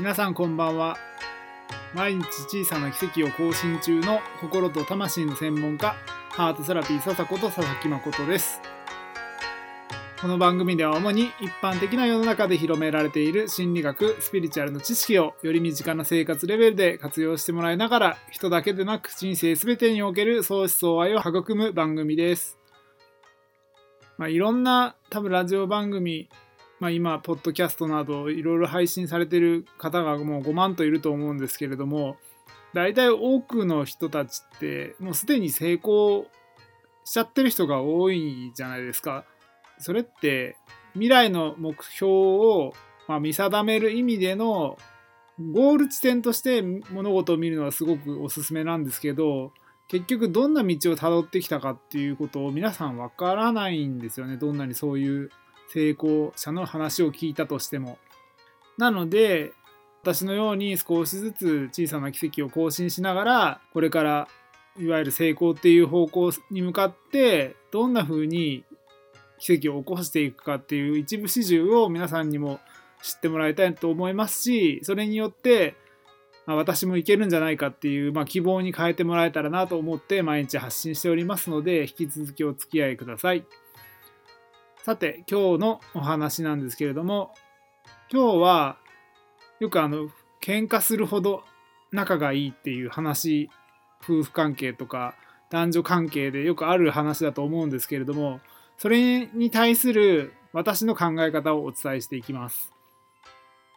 [0.00, 0.96] 皆さんこんばんは。
[1.94, 5.94] 毎日小さな奇跡を更新中の心と魂の専門家
[6.30, 8.62] ハートセラピー笹子と佐々木誠です。
[10.22, 22.58] この番組では主に一般的な世の中で広められている心理学スピリチュアルの知識をより身近な生活レベルで活用してもらいながら人だけでなく人生全てにおける相思相愛を育む番組です。
[24.16, 26.30] まあ、いろんな多分ラジオ番組
[26.80, 32.16] まあ、今、ポッドキャストなどいろいろ配信されてる方がもう5万といると思うんですけれども、
[32.72, 36.26] 大体多くの人たちってもうすでに成功
[37.04, 39.24] しちゃってる人が多いじゃないですか。
[39.78, 40.56] それって
[40.92, 42.72] 未来の目標を、
[43.08, 44.78] ま、見定める意味での
[45.52, 49.52] ゴール地点として物事を見るのはすごくおすすめなんですけど
[49.88, 55.30] 結局どんな道をたどってきたかっていうことを皆さんわからないんですよねどんなにそういう
[55.72, 57.98] 成功者の話を聞いたとしても。
[58.76, 59.52] なので
[60.02, 64.28] 私のように少しずつ小さな奇跡を更新しながらこれから
[64.78, 68.64] いわゆる成功っていう方向に向かってどんな風に
[69.38, 72.60] 奇跡を起こしていくかっていう一部始終を皆さんにも
[73.02, 75.74] 知ってもらいたいと思いますしそれによって
[76.46, 83.44] ま私もいけるんじゃないかっていう、まあ、希望に変えてもらえたらなと思って毎日発信しておりますので引き続きお付き合いください。
[84.82, 87.34] さて今日のお話なんですけれども
[88.10, 88.78] 今日は
[89.58, 90.08] よくあの
[90.40, 91.44] 喧嘩するほど
[91.92, 93.50] 仲がいいっていう話
[94.02, 95.14] 夫婦関係とか
[95.50, 98.40] 男女関係でよくある話だと思うんですけれども
[98.78, 102.72] それに対する私の考え方をお伝えしていきます。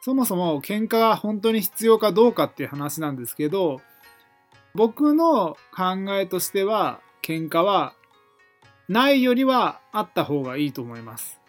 [0.00, 3.80] そもそも喧嘩が本当に必要かどうかっていう話なんですけど
[4.74, 7.92] 僕の考えとしては喧嘩は
[8.88, 11.40] ないよりはあった方がいいと思います。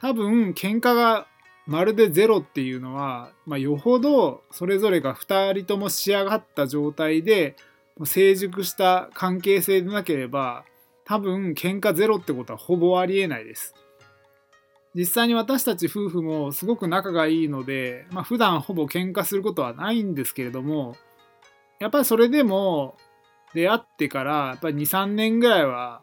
[0.00, 1.26] 多分喧嘩が
[1.66, 7.56] まるでゼロっていうのは、まあ、よほどそれぞれが2人とも仕上がった状態で
[8.04, 10.64] 成熟した関係性でなければ
[11.04, 13.74] 多分喧嘩ゼロってことはほぼありえないです。
[14.94, 20.96] 実際に私たち夫婦もすごく仲がいいので、まあ、普段ほぼ喧嘩することはないんですけれども
[21.78, 22.96] やっぱりそれでも
[23.54, 26.02] 出会ってからやっぱり23年ぐらいは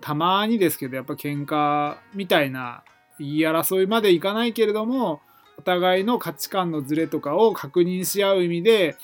[0.00, 2.84] たまにですけどやっぱ喧嘩みたいな
[3.18, 5.20] 言い争いまでいかないけれども
[5.58, 8.96] お互いの価値観のズレとかを確認し合う意味で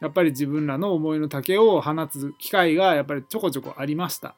[0.00, 4.36] やっぱり自分らの思いの丈を放つ機会がやっぱりちょこちょこありました。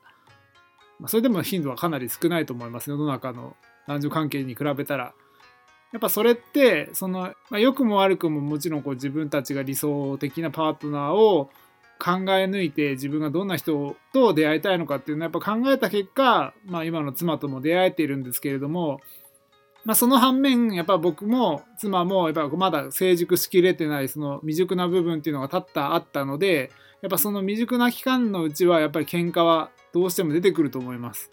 [1.07, 3.55] それでも頻度はかなり少ないと思います世の中の
[3.87, 5.15] 男女関係に比べたら。
[5.93, 11.51] やっぱそれってその、まあ、良くも悪くももちろんこう自分たちが理想的なパートナーを
[11.99, 19.01] 考え抜いて自分がどんな人と出会いたいのかっていうのをやっぱ考えた結果、まあ、今の妻とも出会えているんですけれども、
[19.85, 26.71] まあ、その反面やっぱ僕も妻もやっぱまだ成熟しきれてないその未熟な部分っていうのが多々あったので
[27.03, 31.31] やっぱその未熟な期間のうちはやっぱり喧嘩はどうしても出てくると思います。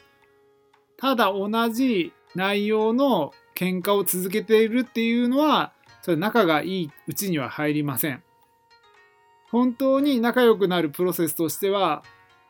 [0.98, 8.24] ただ同じ内容の喧嘩を続けているっていうのはそれ仲がいいうちには入りません。
[9.52, 12.04] 本当に仲良くなるプロセスとしては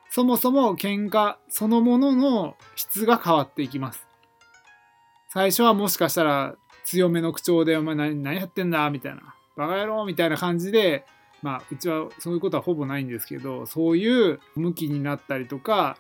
[0.10, 4.08] そもそも喧嘩そのものの質が変わっていきます。
[5.30, 11.06] 最初はもしかしたら強めの口調で「お前何何やってんだ」みたいな「バカ野郎」みたいな感じで
[11.42, 15.98] まあうちはそういうことはほぼないんですけどそういう向きになったりとか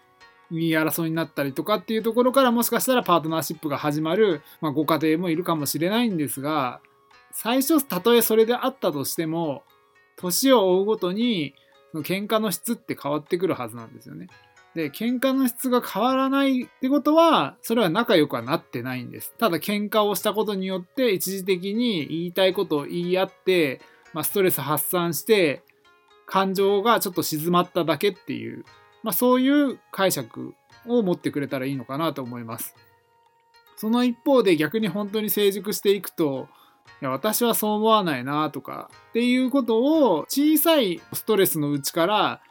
[0.51, 6.79] 言い争いになったりとかっていうところからもしかしたらパートナーシップが始まる、まあ、ご家庭もいるかもしれないんですが
[7.31, 9.63] 最初たとえそれであったとしても
[10.15, 11.55] 年を追うごとに
[11.91, 14.27] その喧嘩の質って変わってくるはずなんですよね。
[14.75, 19.33] で喧嘩の質が変わらないってことはそれは仲良くはなってないんです。
[19.37, 23.79] ただ喧嘩をしたことによって一時的に言いたいことを言い合って、
[24.13, 25.63] まあ、ストレス発散して
[26.25, 28.65] 感情がちょっと静まっただけっていう、
[29.01, 30.53] まあ、そういう解釈
[30.85, 32.75] を持ってくれたらいいのかなと思います。
[33.77, 36.50] その一方で逆に本当に成熟していくと
[37.01, 42.41] いや私はそう思わないなとかっていうことを小さいストレスのうちから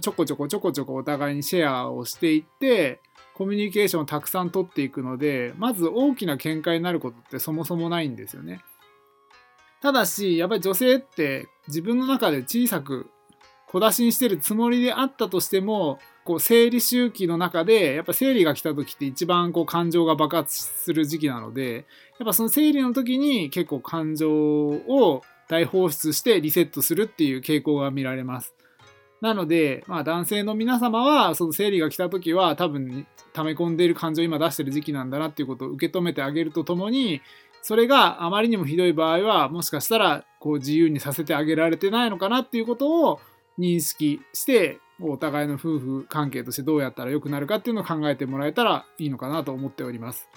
[0.00, 3.00] ちょこちょこちょこちょこお互いにシェアをしていって
[3.34, 8.60] コミュニケーションをたくさん取っていくのでまず大きな喧嘩になることってそもそもないんですよね。
[9.80, 13.10] ただしやっぱり女性って自分の中で小さく
[13.66, 21.84] 小出しにしてるつもりであったとしてもこう生理周期の中でやっぱ生理が来た時って一番こう感情が爆発する時期なので
[22.18, 28.54] やっぱその生理の時に結構感情を大放出してリセットするっていう傾向が見られます。
[29.20, 37.22] なので、まあ、男性の皆様はその生理が来た時は多分溜め込んでいる感情を今出してる時期なんだなっていうことを受け止めてあげるとともに
[37.62, 43.20] それがあまりにもひどい場合はもしかしたらこう自由にさせてあげられてないのかなっていうことを
[43.58, 44.80] 認識して
[45.10, 50.28] お互いの夫婦関係としてどうやったら良くなるかっていうのを考えてもらえたらいいのかなと思っております。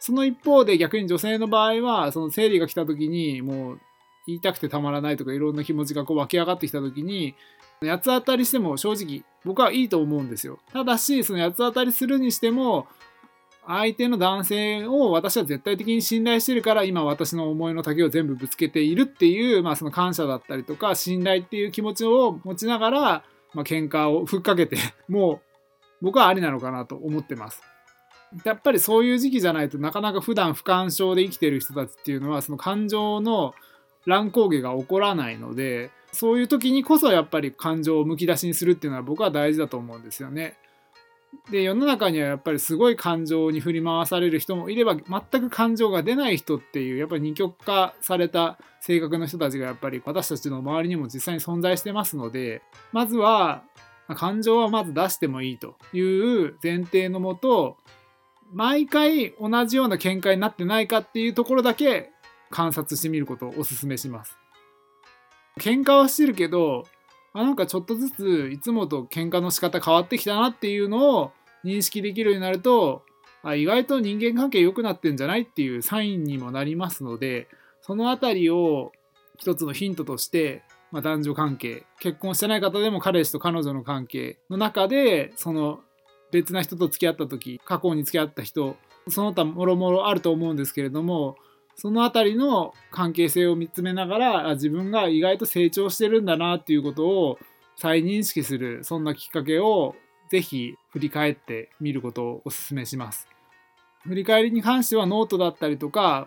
[0.00, 3.80] その一方で逆に女性の場合はその生理が来た時にもう
[4.26, 7.34] 言いたくてたまらないとかいろんな気持ちがこう湧き上がってきた時に
[7.80, 10.58] 八つ当たりしても正直僕はいいと思うんですよ。
[10.72, 12.86] ただしその八つ当たりするにしても
[13.68, 24.76] 相手の男性を私は絶対的に信頼してるから今私の思いの丈を全部ぶつけているっていう、まあ、その感謝だったりとか信頼っていう気持ちを持ちながら、まあ、喧嘩をふっかけて
[25.08, 25.40] も
[26.00, 27.62] う僕はありなのかなと思ってます。
[28.44, 33.54] やっぱりそういう時期じゃないとなかなか普段不干渉で生きてる人たちっていうのはその感情の
[34.04, 40.58] 乱高下が起こらないのでそういう時にこそやっぱり感情をむき出しにするっていうのは僕は大事だと思うんですよね。
[41.50, 53.62] で世の中にはやっぱりすごい感情に振り回される人もいれば全く感情が出ない人っていうやっぱり二極化された性格の人たちがやっぱり私たちの周りにも実際に存在してますのでまずは
[54.14, 57.76] 感情はまず出してもいいという前提のもと
[58.52, 62.10] 毎回同じような見解になってないかっていうところだけ
[62.50, 64.38] 観察してみることをお勧めします。
[65.58, 66.86] 喧嘩はしてるけど
[67.32, 71.32] あなんかちょっとずついつもと喧嘩の仕方変わってきたなっていうのを
[71.64, 73.02] 認識できるようになると
[73.42, 77.48] あ意外と人間関係良くなってんじゃないっていうサインにもなりますので
[77.80, 78.92] その辺りを
[79.38, 85.80] 一つのヒントとして、まあ、男女関係結婚してない方でも彼氏と彼女の関係の中でその
[86.30, 88.76] 別な人と付き合った時過去に付き合った人
[89.08, 91.36] その他もろもろあると思うんですけれども
[91.80, 97.38] その辺りの関係性を見つめながら自分が意外と成長してるんだなっていうことを
[97.76, 99.94] 再認識するそんなきっかけを
[100.28, 103.28] ぜひ振り返ってみることをお勧めします。
[104.02, 106.26] 振り返りに関してはノートだったりとか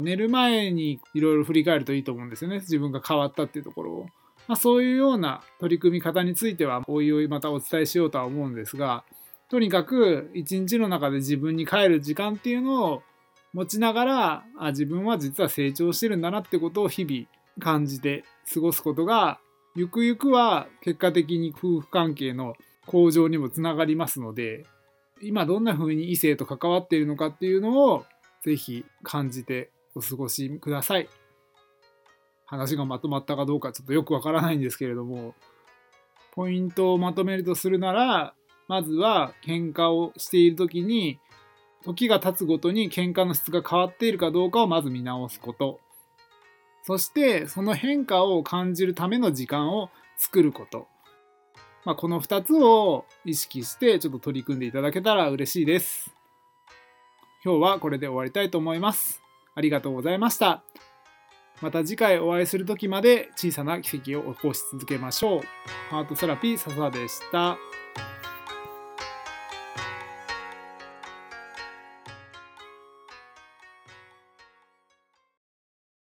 [0.00, 4.06] 寝る前にいろいろ振り返るといいと思うんですよね自分が変わったっていうところを。
[4.48, 9.02] まあ、そういうような取り組み方についてはおいおいまたお伝えしようとは思うんですが
[9.48, 13.02] とにかく一日の中で自分に帰る時間っていうのを
[13.56, 17.26] 持ちながらあ自分は実は成長してるんだなってことを日々
[17.58, 18.22] 感じて
[18.52, 19.40] 過ごすことが
[19.74, 22.52] ゆくゆくは結果的に夫婦関係の
[22.84, 24.66] 向上にもつながりますので
[25.22, 28.04] 今どんな風に異性と関わっているのかっていうのを
[28.44, 31.08] ぜひ感じてお過ごしください。
[32.44, 35.34] 話がまとまったかどうかちょっとよくわからないんですけれども
[36.32, 38.34] ポイントをまとめるとするなら
[38.68, 41.18] まずは喧嘩をしている時に
[41.86, 45.78] 時が経つごとに喧嘩の質が変わっているかどうかをまず見直すこと。
[46.82, 50.88] そしてその変化を感じるための時間を作ること。
[51.84, 56.12] まあ、この2つを意識してちょっと取り組んでいただけたら嬉しいです。
[57.44, 59.22] 今日はこれで終わりたいと思います。
[59.54, 60.64] ありがとうございました。
[61.62, 65.40] また次回お会いする時まで小さな奇跡を起こし続けましょう。
[65.90, 67.56] ハートセラピー笹でした。